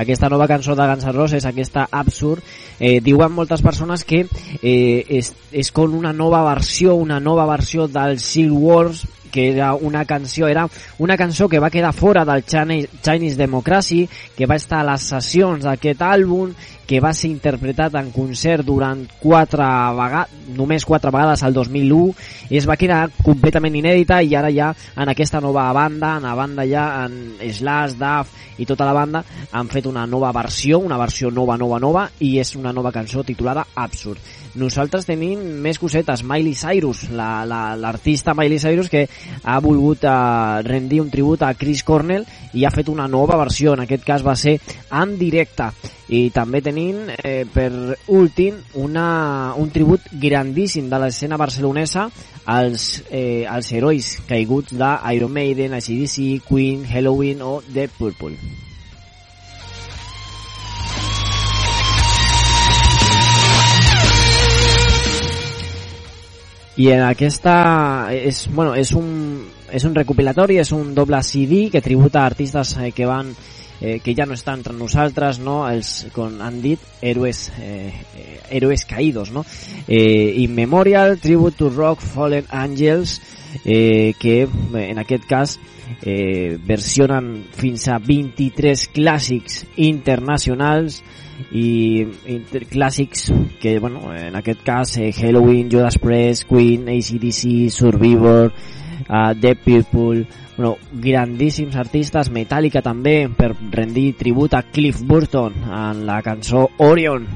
Aquesta 0.00 0.30
nova 0.32 0.48
cançó 0.48 0.74
de 0.74 0.86
Guns 0.88 1.04
N' 1.04 1.12
Roses, 1.12 1.44
aquesta 1.44 1.86
Absurd, 1.92 2.42
eh, 2.78 3.00
diuen 3.04 3.34
moltes 3.36 3.60
persones 3.60 4.04
que 4.08 4.24
eh, 4.24 5.04
és, 5.20 5.34
és 5.52 5.70
com 5.76 5.92
una 5.98 6.14
nova 6.16 6.40
versió, 6.48 6.94
una 6.96 7.20
nova 7.20 7.44
versió 7.50 7.86
del 7.88 8.18
Seal 8.18 8.52
Wars, 8.56 9.04
que 9.30 9.50
era 9.52 9.74
una 9.74 10.04
canció, 10.04 10.48
era 10.48 10.66
una 10.98 11.16
cançó 11.16 11.48
que 11.48 11.58
va 11.58 11.70
quedar 11.70 11.92
fora 11.94 12.24
del 12.24 12.44
Chinese, 12.44 13.36
Democracy, 13.36 14.08
que 14.36 14.46
va 14.46 14.56
estar 14.56 14.80
a 14.80 14.90
les 14.92 15.08
sessions 15.12 15.64
d'aquest 15.64 16.02
àlbum, 16.02 16.52
que 16.90 16.98
va 16.98 17.12
ser 17.14 17.28
interpretat 17.30 17.94
en 18.00 18.10
concert 18.10 18.66
durant 18.66 19.04
quatre 19.20 19.66
vegades, 19.94 20.32
només 20.58 20.84
quatre 20.84 21.12
vegades 21.14 21.44
al 21.46 21.54
2001, 21.54 22.16
i 22.50 22.58
es 22.58 22.66
va 22.66 22.78
quedar 22.80 23.04
completament 23.22 23.78
inèdita 23.78 24.18
i 24.26 24.34
ara 24.34 24.50
ja 24.50 24.72
en 24.96 25.12
aquesta 25.12 25.38
nova 25.40 25.68
banda, 25.76 26.16
en 26.18 26.26
la 26.26 26.34
banda 26.34 26.66
ja 26.66 26.88
en 27.04 27.36
Slash, 27.38 27.94
Duff 28.00 28.34
i 28.58 28.66
tota 28.66 28.84
la 28.84 28.96
banda 28.96 29.22
han 29.54 29.70
fet 29.70 29.86
una 29.86 30.02
nova 30.06 30.32
versió, 30.34 30.82
una 30.82 30.98
versió 30.98 31.30
nova, 31.30 31.56
nova, 31.56 31.78
nova 31.78 32.08
i 32.18 32.36
és 32.42 32.56
una 32.58 32.74
nova 32.74 32.90
cançó 32.92 33.22
titulada 33.22 33.68
Absurd. 33.74 34.18
Nosaltres 34.58 35.06
tenim 35.06 35.42
més 35.62 35.78
cosetes, 35.78 36.24
Miley 36.26 36.56
Cyrus, 36.58 37.04
l'artista 37.14 38.32
la, 38.32 38.34
la, 38.34 38.42
Miley 38.42 38.58
Cyrus 38.58 38.90
que 38.90 39.04
ha 39.44 39.58
volgut 39.62 40.02
eh, 40.02 40.62
rendir 40.66 41.00
un 41.04 41.10
tribut 41.12 41.44
a 41.46 41.52
Chris 41.54 41.84
Cornell 41.86 42.26
i 42.58 42.64
ha 42.64 42.72
fet 42.74 42.90
una 42.90 43.06
nova 43.06 43.38
versió, 43.38 43.76
en 43.76 43.84
aquest 43.84 44.02
cas 44.06 44.24
va 44.26 44.34
ser 44.34 44.58
en 44.90 45.14
directe. 45.20 45.70
I 46.10 46.24
també 46.34 46.58
tenint 46.66 47.12
eh, 47.14 47.44
per 47.46 47.70
últim 48.10 48.56
una, 48.82 49.54
un 49.54 49.70
tribut 49.70 50.08
grandíssim 50.10 50.88
de 50.90 50.98
l'escena 50.98 51.38
barcelonesa 51.38 52.08
als, 52.50 53.04
eh, 53.10 53.46
als 53.46 53.70
herois 53.70 54.16
caiguts 54.26 54.74
d'Iron 54.74 55.30
Maiden, 55.30 55.78
ACDC, 55.78 56.40
Queen, 56.48 56.82
Halloween 56.90 57.46
o 57.46 57.60
The 57.70 57.86
Purple. 57.94 58.69
I 66.80 66.88
en 66.94 67.02
aquesta 67.04 67.54
és, 68.14 68.46
bueno, 68.54 68.72
és, 68.78 68.94
un, 68.96 69.08
és 69.68 69.84
un 69.84 69.94
recopilatori, 69.96 70.56
és 70.62 70.70
un 70.72 70.94
doble 70.96 71.20
CD 71.26 71.66
que 71.72 71.82
tributa 71.84 72.22
artistes 72.24 72.72
eh, 72.78 72.92
que 72.96 73.08
van 73.08 73.34
eh, 73.80 73.98
que 74.00 74.14
ja 74.16 74.24
no 74.24 74.36
estan 74.36 74.60
entre 74.60 74.72
nosaltres, 74.76 75.40
no? 75.44 75.64
els, 75.68 76.06
com 76.14 76.40
han 76.40 76.60
dit, 76.64 76.80
héroes, 77.02 77.48
eh, 77.60 77.92
eh, 78.16 78.40
héroes 78.56 78.86
caídos. 78.88 79.32
No? 79.32 79.44
Eh, 79.88 80.40
In 80.44 80.54
Memorial, 80.54 81.18
Tribute 81.20 81.58
to 81.58 81.70
Rock, 81.70 82.00
Fallen 82.00 82.48
Angels, 82.48 83.20
eh, 83.64 84.14
que 84.20 84.46
en 84.46 84.98
aquest 85.04 85.26
cas 85.28 85.58
eh, 86.00 86.56
versionen 86.64 87.48
fins 87.56 87.88
a 87.88 87.98
23 87.98 88.88
clàssics 88.94 89.64
internacionals 89.76 91.02
i 91.52 92.04
inter 92.32 92.64
clàssics 92.70 93.28
que, 93.60 93.78
bueno, 93.78 94.12
en 94.14 94.36
aquest 94.36 94.62
cas 94.66 94.96
eh, 94.98 95.12
Halloween, 95.12 95.70
Judas 95.72 95.98
Priest, 95.98 96.46
Queen, 96.48 96.88
ACDC, 96.88 97.70
Survivor, 97.70 98.52
uh, 99.08 99.32
Dead 99.34 99.58
People, 99.64 100.26
bueno, 100.56 100.76
grandíssims 100.92 101.76
artistes, 101.76 102.30
Metallica 102.30 102.82
també, 102.82 103.28
per 103.36 103.54
rendir 103.72 104.14
tribut 104.18 104.54
a 104.54 104.62
Cliff 104.62 105.02
Burton 105.02 105.56
en 105.64 106.04
la 106.06 106.20
cançó 106.22 106.68
Orion, 106.78 107.26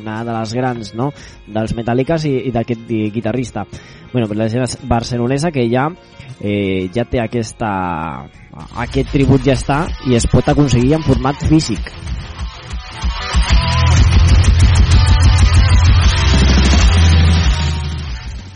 una 0.00 0.22
de 0.24 0.32
les 0.32 0.54
grans 0.54 0.94
no? 0.94 1.10
dels 1.46 1.74
Metallicas 1.74 2.24
i, 2.28 2.36
i 2.48 2.54
d'aquest 2.54 2.86
guitarrista. 3.14 3.66
Bueno, 4.12 4.28
per 4.28 4.38
la 4.38 4.48
gent 4.48 4.64
barcelonesa 4.88 5.50
que 5.52 5.66
ja 5.68 5.88
eh, 6.40 6.88
ja 6.94 7.04
té 7.04 7.20
aquesta 7.20 7.70
aquest 8.82 9.12
tribut 9.14 9.44
ja 9.44 9.56
està 9.58 9.84
i 10.08 10.16
es 10.18 10.26
pot 10.30 10.48
aconseguir 10.48 10.96
en 10.96 11.04
format 11.06 11.42
físic. 11.50 11.92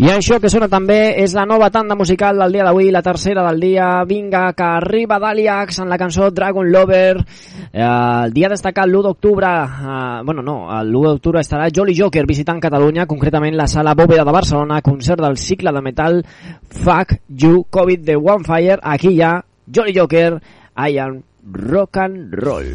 I 0.03 0.09
això 0.11 0.41
que 0.43 0.49
sona 0.51 0.67
també 0.67 1.13
és 1.23 1.31
la 1.37 1.45
nova 1.47 1.69
tanda 1.71 1.95
musical 1.95 2.41
del 2.43 2.57
dia 2.57 2.65
d'avui, 2.67 2.89
la 2.91 3.05
tercera 3.07 3.45
del 3.47 3.61
dia. 3.63 3.85
Vinga, 4.03 4.49
que 4.51 4.65
arriba 4.67 5.21
Daliax 5.23 5.79
en 5.79 5.89
la 5.93 5.99
cançó 6.01 6.33
Dragon 6.35 6.67
Lover. 6.73 7.21
Eh, 7.71 7.85
el 7.85 8.33
dia 8.35 8.51
destacat 8.51 8.91
l'1 8.91 9.03
d'octubre, 9.07 9.47
eh, 9.47 10.25
bueno, 10.27 10.43
no, 10.43 10.57
l'1 10.81 11.07
d'octubre 11.07 11.39
estarà 11.39 11.69
Jolly 11.71 11.95
Joker 11.95 12.27
visitant 12.27 12.59
Catalunya, 12.59 13.07
concretament 13.07 13.55
la 13.55 13.69
sala 13.71 13.95
Bòveda 13.95 14.25
de 14.27 14.35
Barcelona, 14.35 14.83
concert 14.83 15.23
del 15.23 15.39
cicle 15.39 15.71
de 15.71 15.83
metal 15.87 16.25
Fuck 16.83 17.21
You 17.29 17.69
COVID 17.71 18.03
de 18.03 18.17
One 18.17 18.43
Fire. 18.43 18.81
Aquí 18.83 19.15
hi 19.15 19.23
ha 19.23 19.37
Jolly 19.71 19.95
Joker, 19.95 20.41
I 20.75 20.99
am 20.99 21.23
rock 21.47 22.03
and 22.03 22.35
roll. 22.43 22.75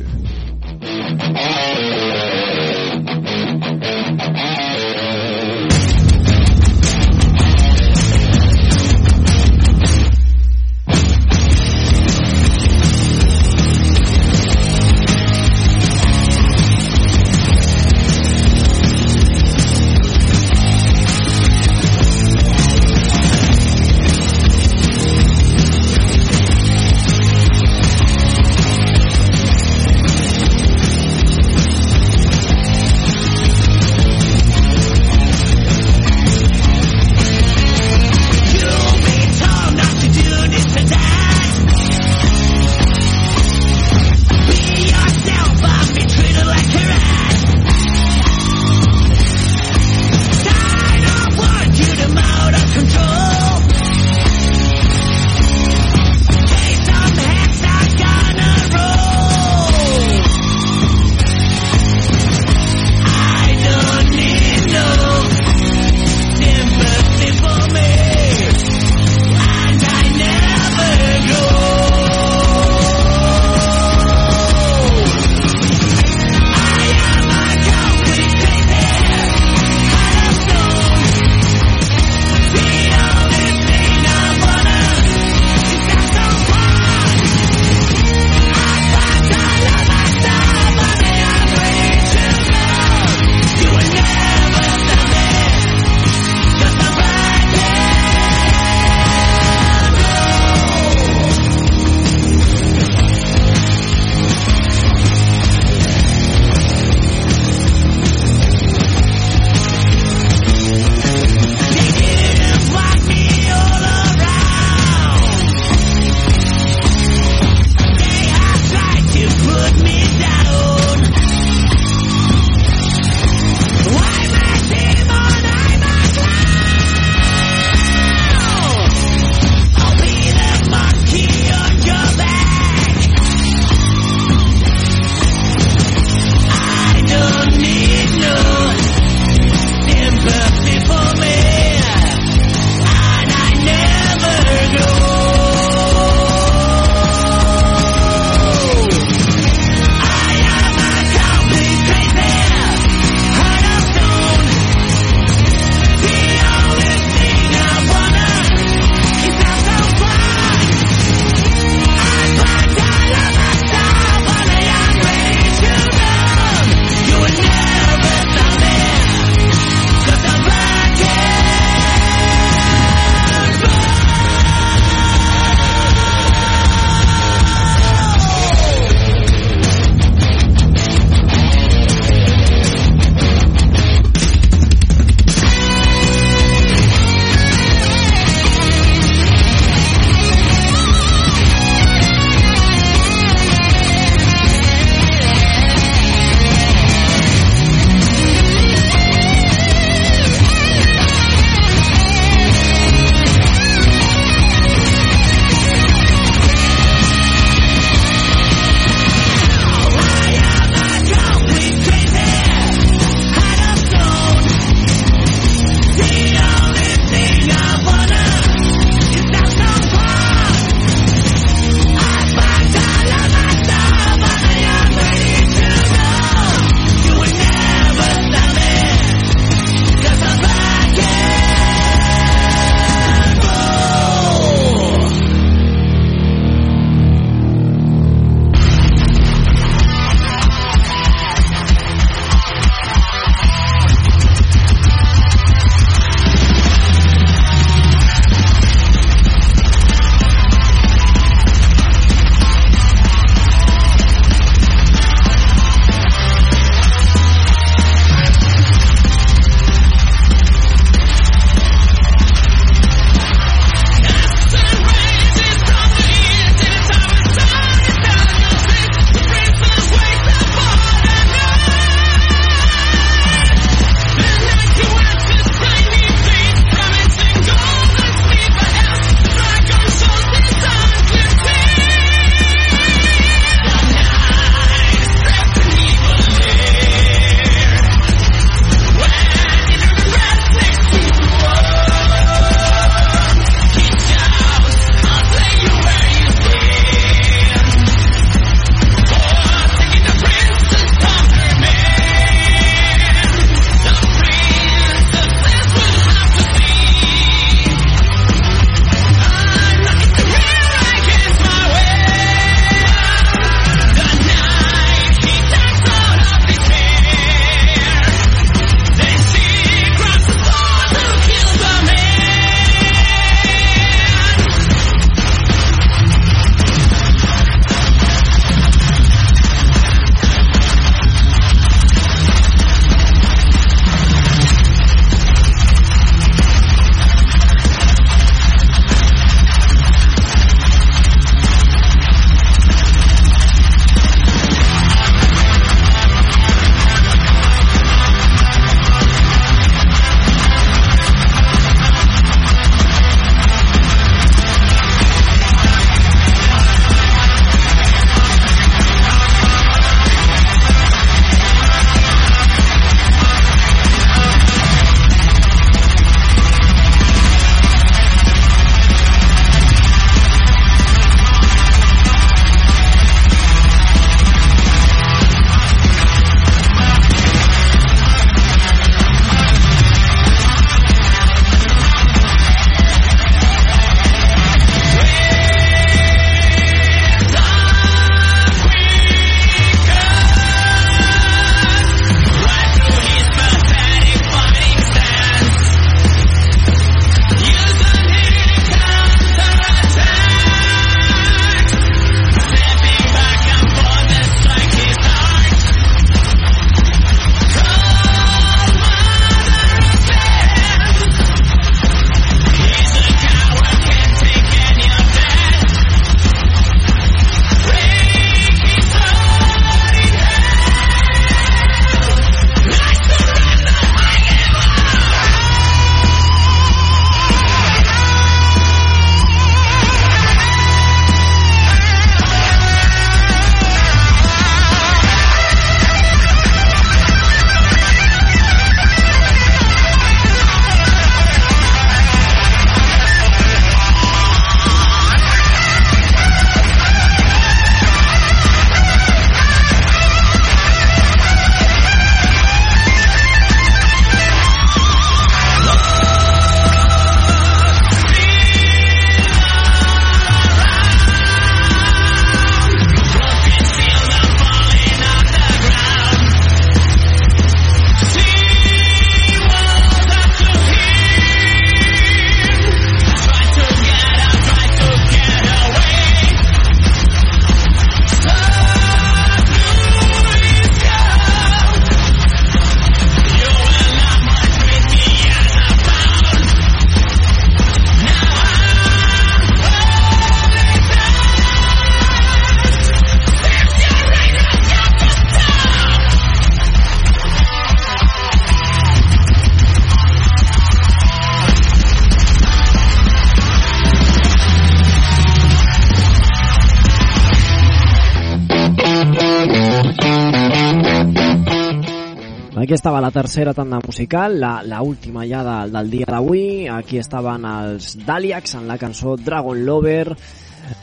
Tercera 513.17 513.51
tanda 513.51 513.79
musical, 513.83 514.39
la, 514.39 514.61
la 514.61 514.83
última 514.83 515.25
ja 515.25 515.41
de, 515.41 515.71
del 515.73 515.89
dia 515.89 516.05
d'avui. 516.05 516.67
Aquí 516.69 516.99
estaven 517.01 517.47
els 517.49 517.95
Daliacs 518.05 518.53
en 518.59 518.67
la 518.69 518.77
cançó 518.77 519.15
Dragon 519.17 519.63
Lover. 519.65 520.13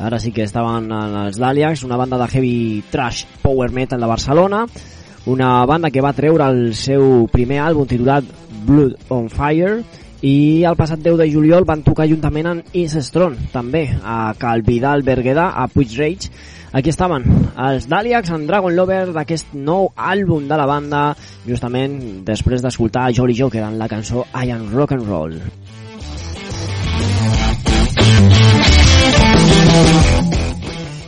Ara 0.02 0.18
sí 0.18 0.32
que 0.34 0.42
estaven 0.42 0.90
els 0.90 1.38
Daliacs, 1.38 1.84
una 1.86 1.98
banda 2.00 2.18
de 2.18 2.26
heavy 2.32 2.56
trash 2.90 3.22
power 3.42 3.70
metal 3.70 4.02
de 4.02 4.08
Barcelona. 4.10 4.64
Una 5.30 5.64
banda 5.64 5.92
que 5.94 6.02
va 6.02 6.12
treure 6.12 6.48
el 6.50 6.74
seu 6.74 7.28
primer 7.30 7.60
àlbum 7.62 7.86
titulat 7.86 8.26
Blood 8.66 9.14
on 9.14 9.30
Fire 9.30 9.78
i 10.26 10.64
el 10.66 10.74
passat 10.74 11.04
10 11.04 11.20
de 11.20 11.30
juliol 11.30 11.68
van 11.68 11.86
tocar 11.86 12.08
juntament 12.10 12.50
amb 12.50 12.74
Is 12.74 12.96
Strong, 13.06 13.52
també, 13.52 13.86
a 14.02 14.32
Calvidal 14.40 15.06
Berguedà, 15.06 15.52
a 15.54 15.68
Puig 15.70 15.94
Aquí 16.74 16.90
estaven 16.90 17.22
els 17.54 17.84
Daliacs 17.86 18.32
en 18.34 18.48
Dragon 18.48 18.74
Lover 18.74 19.12
d'aquest 19.14 19.52
nou 19.54 19.92
àlbum 19.94 20.48
de 20.50 20.56
la 20.58 20.66
banda, 20.66 21.02
justament 21.46 22.24
després 22.26 22.64
d'escoltar 22.64 23.12
Jolly 23.14 23.36
Joker 23.38 23.62
en 23.62 23.78
la 23.78 23.86
cançó 23.86 24.24
I 24.34 24.50
Am 24.50 24.66
Rock 24.72 24.96
and 24.96 25.06
Roll. 25.06 25.38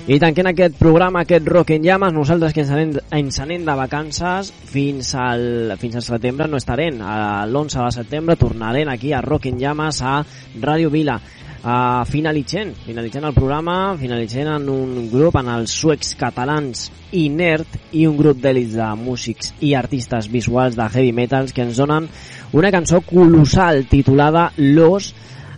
I 0.06 0.20
tanquem 0.22 0.46
aquest 0.52 0.76
programa, 0.78 1.24
aquest 1.24 1.48
Rock 1.50 1.72
en 1.74 1.82
Llames, 1.82 2.12
nosaltres 2.14 2.52
que 2.54 2.62
ens 2.62 2.70
anem, 2.70 2.92
ens 3.18 3.40
anem 3.42 3.64
de 3.66 3.74
vacances 3.74 4.52
fins 4.70 5.08
al, 5.18 5.74
fins 5.82 5.98
al 5.98 6.04
setembre 6.06 6.46
no 6.46 6.60
estarem. 6.62 7.02
L'11 7.02 7.80
de 7.80 7.90
setembre 7.96 8.38
tornarem 8.38 8.86
aquí 8.94 9.10
a 9.10 9.24
Rock 9.26 9.50
en 9.50 9.58
Llames 9.58 9.98
a 10.06 10.20
Ràdio 10.62 10.94
Vila. 10.94 11.18
Uh, 11.66 12.04
finalitzant, 12.06 12.76
finalitzant 12.86 13.24
el 13.26 13.32
programa, 13.34 13.96
finalitzant 13.98 14.52
en 14.52 14.68
un 14.70 15.08
grup, 15.10 15.34
en 15.40 15.48
els 15.50 15.72
suecs 15.74 16.12
catalans 16.14 16.84
Inert 17.18 17.74
i 17.90 18.04
un 18.06 18.14
grup 18.14 18.38
d'èlits 18.38 18.76
de 18.78 18.86
músics 19.00 19.50
i 19.66 19.72
artistes 19.74 20.28
visuals 20.30 20.78
de 20.78 20.86
heavy 20.86 21.10
metals 21.10 21.50
que 21.56 21.64
ens 21.66 21.80
donen 21.82 22.06
una 22.54 22.70
cançó 22.70 23.00
colossal 23.02 23.82
titulada 23.90 24.52
Los 24.58 25.08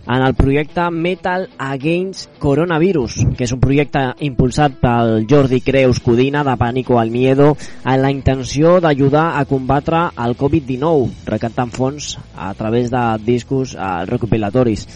en 0.09 0.23
el 0.25 0.33
projecte 0.33 0.89
Metal 0.89 1.45
Against 1.59 2.39
Coronavirus, 2.41 3.19
que 3.37 3.45
és 3.45 3.53
un 3.53 3.61
projecte 3.61 4.01
impulsat 4.25 4.81
pel 4.81 5.27
Jordi 5.29 5.61
Creus 5.61 6.01
Codina 6.01 6.41
de 6.41 6.57
Pànico 6.57 6.97
al 6.97 7.13
Miedo 7.13 7.51
amb 7.83 8.01
la 8.01 8.09
intenció 8.09 8.79
d'ajudar 8.81 9.27
a 9.37 9.45
combatre 9.45 10.07
el 10.25 10.33
Covid-19, 10.41 11.29
recantant 11.29 11.69
fons 11.69 12.15
a 12.33 12.49
través 12.57 12.89
de 12.89 13.05
discos 13.29 13.77
uh, 13.77 14.09
recopilatoris. 14.09 14.89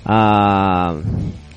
Uh, 0.00 1.02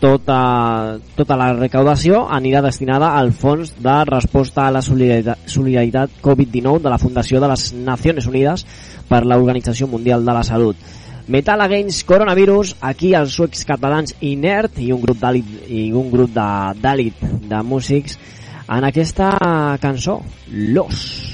tota, 0.03 0.99
tota 1.15 1.37
la 1.39 1.53
recaudació 1.55 2.25
anirà 2.27 2.59
destinada 2.65 3.13
al 3.15 3.31
Fons 3.31 3.71
de 3.79 3.93
Resposta 4.09 4.65
a 4.67 4.73
la 4.75 4.81
Solidaritat, 4.83 5.45
Solidaritat 5.47 6.17
Covid-19 6.21 6.83
de 6.83 6.91
la 6.91 6.99
Fundació 6.99 7.39
de 7.39 7.47
les 7.53 7.69
Nacions 7.73 8.27
Unides 8.27 8.65
per 9.07 9.23
l'Organització 9.23 9.87
Mundial 9.87 10.25
de 10.27 10.35
la 10.35 10.43
Salut. 10.43 10.75
Metal 11.27 11.61
Against 11.63 12.03
Coronavirus, 12.05 12.75
aquí 12.83 13.13
els 13.15 13.31
suecs 13.37 13.63
catalans 13.63 14.11
Inert 14.19 14.81
i 14.83 14.91
un 14.91 14.99
grup 14.99 15.21
d'àlit 15.21 15.69
i 15.71 15.85
un 15.95 16.11
grup 16.11 16.35
d'àlit 16.35 17.21
de, 17.23 17.37
de 17.47 17.61
músics 17.63 18.19
en 18.67 18.83
aquesta 18.83 19.31
cançó, 19.79 20.19
Los. 20.51 21.33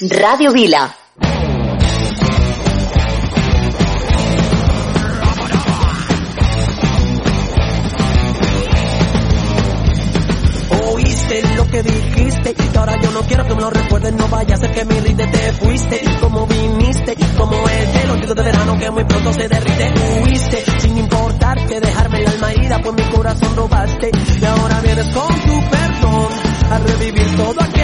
Radio 0.00 0.52
Vila. 0.52 0.94
Oíste 10.92 11.42
lo 11.56 11.66
que 11.68 11.82
dijiste 11.82 12.54
Y 12.58 12.76
ahora 12.76 13.00
yo 13.00 13.12
no 13.12 13.22
quiero 13.22 13.46
que 13.46 13.54
me 13.54 13.62
lo 13.62 13.70
recuerden 13.70 14.16
No 14.18 14.28
vaya 14.28 14.56
a 14.56 14.58
ser 14.58 14.72
que 14.72 14.84
mi 14.84 15.00
ride 15.00 15.26
te 15.28 15.52
fuiste 15.54 16.02
como 16.20 16.46
viniste 16.46 17.16
como 17.38 17.66
es 17.66 17.94
del 17.94 18.10
olvido 18.10 18.34
de 18.34 18.42
verano 18.42 18.78
Que 18.78 18.90
muy 18.90 19.04
pronto 19.04 19.32
se 19.32 19.48
derrite. 19.48 19.94
Huiste 20.22 20.64
sin 20.80 20.98
importarte 20.98 21.80
Dejarme 21.80 22.18
el 22.18 22.28
alma 22.28 22.52
herida 22.52 22.78
Pues 22.82 22.94
mi 22.94 23.10
corazón 23.14 23.56
robaste. 23.56 24.10
Y 24.38 24.44
ahora 24.44 24.80
vienes 24.80 25.06
con 25.14 25.28
tu 25.28 25.70
perdón 25.70 26.28
A 26.70 26.78
revivir 26.78 27.36
todo 27.36 27.62
aquello 27.62 27.81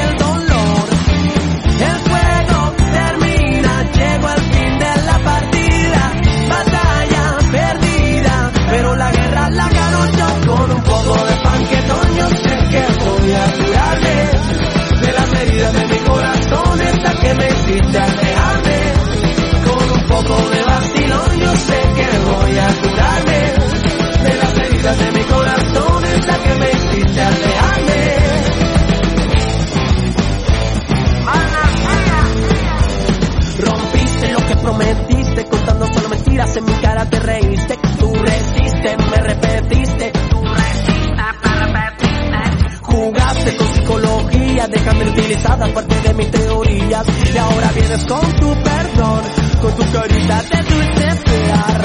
déjame 44.71 45.09
utilizada 45.09 45.66
parte 45.73 45.95
de 46.01 46.14
mis 46.14 46.31
teorías 46.31 47.05
y 47.33 47.37
ahora 47.39 47.71
vienes 47.75 48.05
con 48.05 48.33
tu 48.37 48.51
perdón, 48.62 49.23
con 49.61 49.75
tu 49.75 49.93
carita 49.93 50.43
de 50.43 50.62
dulce 50.62 51.09
esperar. 51.09 51.83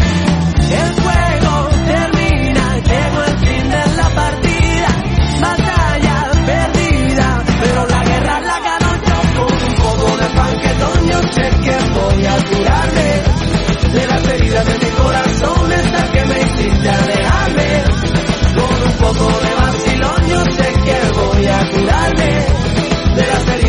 El 0.72 1.02
juego 1.02 1.70
termina, 1.88 2.78
llegó 2.78 3.24
el 3.24 3.40
fin 3.40 3.70
de 3.70 3.96
la 3.98 4.10
partida, 4.10 4.90
batalla 5.42 6.32
perdida, 6.46 7.44
pero 7.62 7.88
la 7.88 8.04
guerra 8.04 8.40
la 8.42 8.60
ganó 8.60 8.94
yo 9.08 9.46
con 9.46 9.54
un 9.54 9.76
poco 9.76 10.18
de 10.18 10.28
panquetón, 10.36 11.08
yo 11.08 11.20
sé 11.32 11.50
que 11.64 11.78
voy 11.94 12.26
a 12.26 12.36
curarme 12.50 13.94
de 13.94 14.08
las 14.08 14.28
heridas 14.28 14.66
de 14.66 14.86
mi 14.86 14.92
corazón. 14.92 15.23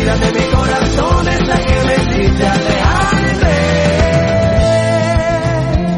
olvídate 0.05 0.31
de. 0.39 0.44